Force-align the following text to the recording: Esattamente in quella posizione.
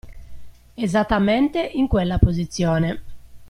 Esattamente 0.73 1.59
in 1.59 1.87
quella 1.87 2.17
posizione. 2.17 3.03